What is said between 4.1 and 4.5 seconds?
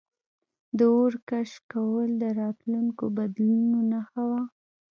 وه.